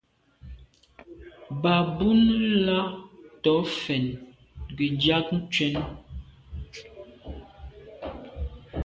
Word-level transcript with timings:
Bɑ̀ 1.61 1.75
búnə́ 1.97 2.37
lá 2.65 2.79
tɔ̌ 3.43 3.57
fɛ̀n 3.79 4.05
ngə 4.71 4.85
ndzɑ̂k 4.93 5.27
ncwɛ́n. 5.39 5.75